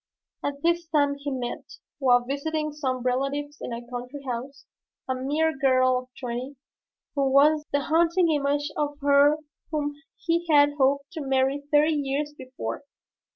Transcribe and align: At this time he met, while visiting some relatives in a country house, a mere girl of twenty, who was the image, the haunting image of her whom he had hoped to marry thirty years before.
At 0.43 0.63
this 0.63 0.87
time 0.87 1.13
he 1.19 1.29
met, 1.29 1.73
while 1.99 2.21
visiting 2.25 2.71
some 2.71 3.03
relatives 3.03 3.59
in 3.61 3.71
a 3.71 3.85
country 3.87 4.23
house, 4.27 4.65
a 5.07 5.13
mere 5.13 5.55
girl 5.55 5.95
of 5.99 6.09
twenty, 6.19 6.55
who 7.13 7.31
was 7.31 7.67
the 7.71 7.77
image, 7.77 7.83
the 7.87 7.93
haunting 7.93 8.31
image 8.31 8.71
of 8.75 8.97
her 9.03 9.37
whom 9.69 9.93
he 10.17 10.47
had 10.49 10.71
hoped 10.79 11.11
to 11.11 11.21
marry 11.21 11.61
thirty 11.71 11.93
years 11.93 12.33
before. 12.35 12.81